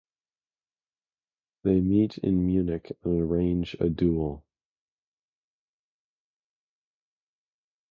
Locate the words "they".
1.63-1.79